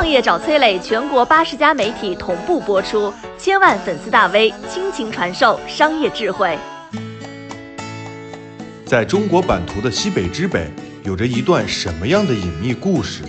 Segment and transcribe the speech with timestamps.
[0.00, 6.56] 创业找崔磊，全国八十家媒体同步播出，千万粉丝大 V 倾情传授商业智慧。
[8.86, 10.70] 在中国版图的西北之北，
[11.02, 13.24] 有着一段什么样的隐秘故事？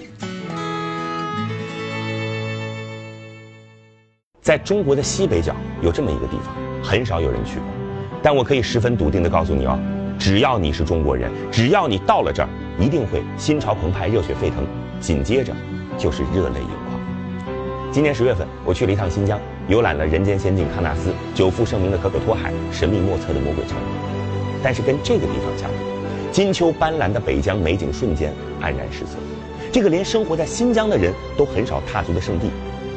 [4.41, 7.65] 在中国的西北角有这么一个地方，很少有人去过，
[8.23, 9.77] 但我可以十分笃定的告诉你哦，
[10.17, 12.47] 只要你是中国人，只要你到了这儿，
[12.79, 14.65] 一定会心潮澎湃、热血沸腾，
[15.01, 15.53] 紧接着
[15.97, 16.99] 就是热泪盈眶。
[17.91, 23.75] 今年十月份，我去了一趟新疆，游览了人间仙境喀纳斯、久负盛名的可可托海、神秘莫测的魔鬼城，
[24.63, 25.75] 但是跟这个地方相比，
[26.31, 29.17] 金秋斑斓的北疆美景瞬间黯然失色。
[29.71, 32.49] 这个连生活在新疆的人都很少踏足的圣地，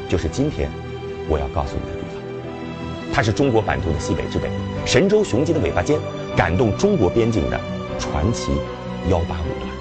[0.09, 0.69] 就是今天。
[1.27, 4.47] 我要告诉你的地方，它是中国版图的西北之北，
[4.85, 5.99] 神州雄鸡的尾巴尖，
[6.37, 7.59] 感动中国边境的
[7.97, 8.51] 传奇
[9.09, 9.74] 幺八五团。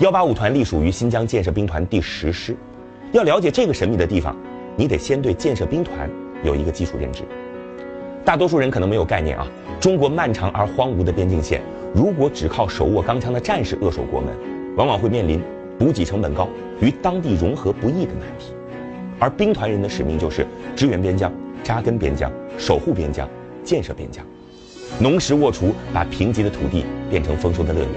[0.00, 2.56] 幺八五团隶属于新疆建设兵团第十师。
[3.12, 4.34] 要了解这个神秘的地方，
[4.74, 6.08] 你得先对建设兵团
[6.42, 7.22] 有一个基础认知。
[8.24, 9.46] 大多数人可能没有概念啊，
[9.78, 11.60] 中国漫长而荒芜的边境线，
[11.94, 14.34] 如果只靠手握钢枪的战士扼守国门，
[14.74, 15.38] 往往会面临
[15.78, 16.48] 补给成本高、
[16.80, 18.54] 与当地融合不易的难题。
[19.18, 21.30] 而兵团人的使命就是支援边疆、
[21.62, 23.28] 扎根边疆、守护边疆、
[23.62, 24.24] 建设边疆，
[24.98, 27.90] 农时沃锄，把贫瘠的土地变成丰收的乐园；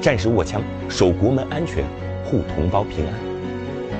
[0.00, 1.84] 战时握枪，守国门安全，
[2.24, 3.14] 护同胞平安。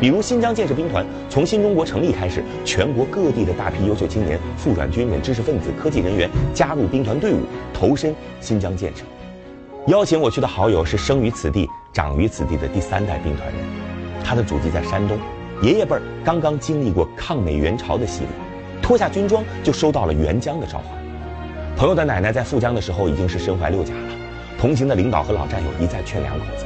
[0.00, 7.38] 比如新疆建设兵团从新中国成立开始，全国各地的大批优秀青年、复转军人、知识分子、科技人员加入兵团队伍，
[7.74, 9.02] 投身新疆建设。
[9.88, 13.56] 邀请我去的好友是生于此地、长于此地的第三代兵团人，
[14.22, 15.18] 他的祖籍在山东。
[15.62, 18.28] 爷爷辈儿刚刚经历过抗美援朝的洗礼，
[18.80, 20.86] 脱下军装就收到了援疆的召唤。
[21.76, 24.12] 朋友的奶奶在赴疆的时候已经是身怀六甲了，
[24.58, 26.64] 同行的领导和老战友一再劝两口子：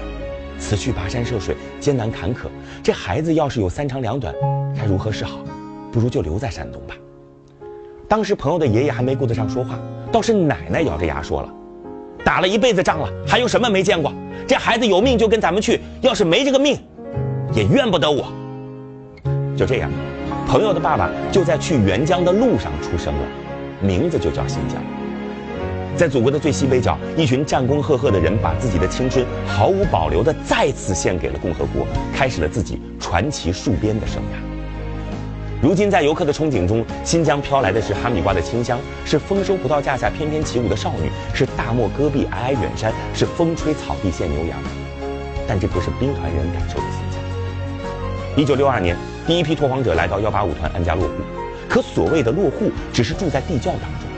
[0.58, 2.46] 此去跋山涉水，艰难坎坷，
[2.82, 4.34] 这孩子要是有三长两短，
[4.74, 5.40] 该如何是好？
[5.92, 6.94] 不如就留在山东吧。
[8.08, 9.78] 当时朋友的爷爷还没顾得上说话，
[10.10, 11.52] 倒是奶奶咬着牙说了：
[12.24, 14.10] 打了一辈子仗了，还有什么没见过？
[14.48, 16.78] 这孩子有命就跟咱们去，要是没这个命，
[17.52, 18.32] 也怨不得我。
[19.54, 19.90] 就这样，
[20.48, 23.28] 朋友的爸爸就在去援疆的路上出生了，
[23.82, 24.82] 名字就叫新疆。
[25.96, 34.36] 在祖国的最西北角，一群战功赫赫的人把自己的青春毫无保留地再次献给了共和国，开始了自己传奇戍边的生涯。
[35.62, 44.58] 如今，在游客的憧憬中，新疆飘来的是哈密瓜的清香，是丰收葡萄架下翩翩起舞的少女，是大漠戈壁皑皑远山，是风吹草地见牛羊。
[45.46, 47.20] 但这不是兵团人感受的新疆。
[48.36, 48.96] 一九六二年。
[49.24, 51.14] 第一批拓荒者来到幺八五团安家落户，
[51.68, 54.11] 可所谓的落户只是住在地窖当中。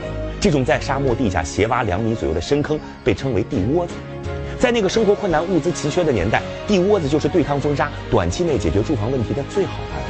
[0.45, 3.95] 这种在沙漠地下斜挖两米左右的深坑被称为地窝子。
[4.59, 10.07] 在那个生活困难、物资奇缺的年代，地窝子就是对抗风沙、短期内解决住房问题的最好办法。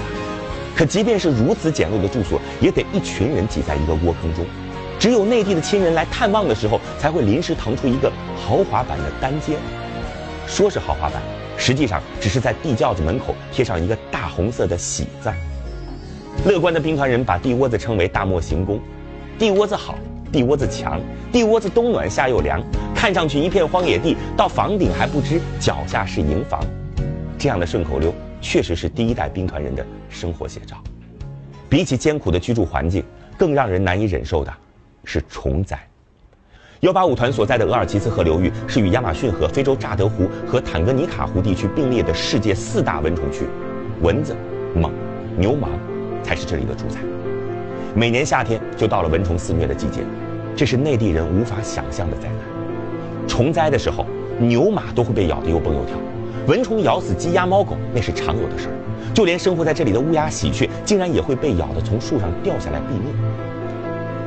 [0.76, 4.44] 可即便是如此简陋的住所，也得一群人挤在一个窝坑中。
[5.00, 9.56] 只有内地的亲人来探望的时候，才会临时腾出一个豪华版的单间。
[10.46, 11.22] 说是豪华版。
[11.56, 15.32] 实际上只是在地窖子门口贴上一个大红色的“喜”字。
[16.46, 18.78] 乐观的兵团人把地窝子称为“大漠行宫”，
[19.40, 19.96] 地窝子好，
[20.36, 21.00] 地窝子强，
[21.32, 22.62] 地窝子冬暖夏又凉，
[22.94, 26.60] 看上去一片荒野地，到房顶还不知脚下是营房。
[27.38, 30.76] 这样的顺口溜确实是第一代兵团人的生活写照。
[31.70, 33.02] 比起艰苦的居住环境，
[33.38, 34.54] 更让人难以忍受的
[35.06, 35.80] 是虫灾。
[36.82, 43.46] 幺八五团所在的额尔齐斯河流域是与亚马逊河、非洲乍得湖和坦格尼卡湖地区并列的世界四大蚊虫区，
[44.02, 44.36] 蚊子、
[44.76, 44.92] 蟒、
[45.38, 45.70] 牛虻
[46.22, 47.00] 才是这里的主宰。
[47.94, 50.02] 每年夏天就到了蚊虫肆虐的季节，
[50.56, 53.28] 这是内地人无法想象的灾难。
[53.28, 54.06] 虫灾的时候，
[54.40, 55.98] 牛马都会被咬得又蹦又跳，
[56.48, 58.76] 蚊虫咬死鸡鸭猫狗那是常有的事儿，
[59.14, 63.14] 就连生活在这里的乌鸦、喜鹊，竟然也会被咬得从树上掉下来毙命。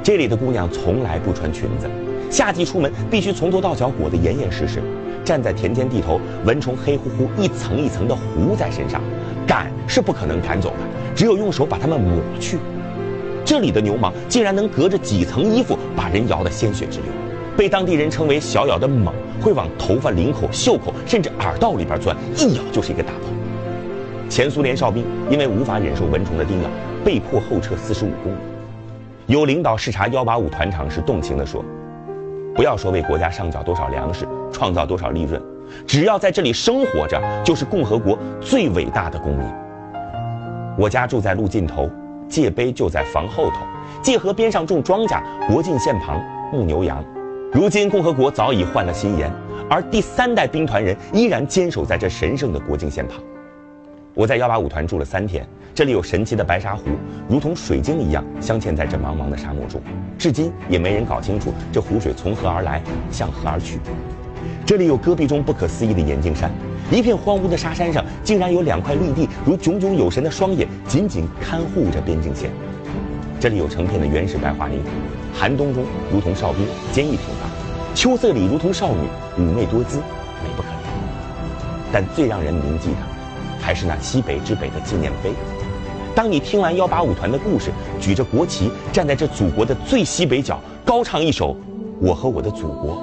[0.02, 1.86] 这里的姑娘从来不穿裙子。
[2.30, 4.82] 夏季出门必须从头到脚裹得严严实实，
[5.24, 9.00] 站在田间地头，蚊虫黑乎乎一层一层的糊在身上，
[9.46, 12.58] 赶是不可能赶走的，只有用手把它们抹去。
[13.48, 17.10] 这里的牛虻竟然能隔着几层衣服把人咬得鲜血直流，
[17.56, 19.10] 被当地人称为“小咬的蟒”，
[19.40, 23.28] 会往头发、领口、袖口甚至耳道里边钻，一咬就是一个大包。
[24.28, 26.68] 前苏联哨兵因为无法忍受蚊虫的叮咬，
[27.02, 28.36] 被迫后撤四十五公里。
[29.28, 31.64] 有领导视察幺八五团长时，动情地说。
[32.54, 35.40] 不要说为国家上缴多少粮食，创造多少利润，
[35.86, 39.46] 只要在这里生活着，就是共和国最伟大的公民。
[40.76, 41.90] 我家住在路尽头，
[42.28, 43.66] 界碑就在房后头，
[44.02, 46.22] 界河边上种庄稼，国境线旁
[46.52, 47.04] 牧牛羊。
[47.52, 49.32] 如今共和国早已换了新颜，
[49.70, 53.18] 而第三代兵团人依然坚守在这神圣的国境线旁。
[54.14, 56.82] 我在幺八五团住了三天，这里有神奇的白沙湖，
[57.28, 59.80] 如同水晶一样镶嵌在这茫茫的沙漠中，
[60.18, 63.78] 至今也没人搞清楚这湖水从何而来，向何而去。
[64.66, 66.50] 这里有戈壁中不可思议的眼镜山，
[66.90, 72.50] 一片荒芜的沙山上竟然有两块绿地，如炯炯有神的双眼，紧紧看护着边境线。
[73.40, 74.80] 这里有成片的原始白桦林，
[75.32, 77.48] 寒冬中如同哨兵，坚毅挺拔；
[77.94, 80.78] 秋色里如同少女，妩媚多姿，美不可言。
[81.92, 82.98] 但最让人铭记的，
[83.60, 85.30] 还是那西北之北的纪念碑。
[86.14, 91.54] 当你听完幺八五团的故事，举着国旗站在这祖国的最西北角，高唱一首
[92.00, 92.94] 《我和我的祖国》，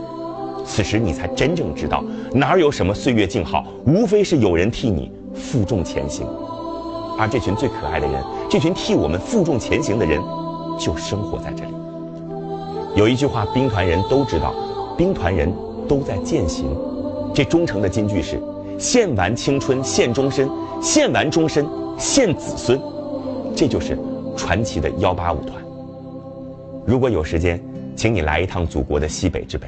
[0.65, 2.03] 此时你才真正知道，
[2.33, 6.25] 哪有什么岁月静好，无非是有人替你负重前行。
[7.17, 10.21] 而这群最可爱的人，这群替我们负重前行的人，
[10.79, 11.71] 就生活在这里。
[12.95, 14.53] 有一句话，兵团人都知道，
[14.97, 15.53] 兵团人
[15.87, 16.65] 都在践行。
[17.33, 18.41] 这忠诚的金句是：
[18.77, 20.49] 献完青春献终身，
[20.81, 21.65] 献完终身
[21.97, 22.79] 献子孙。
[23.55, 23.97] 这就是
[24.35, 25.53] 传奇的幺八五团。
[26.85, 27.61] 如果有时间，
[27.95, 29.67] 请你来一趟祖国的西北之北，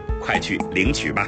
[0.21, 1.27] 快去领取吧。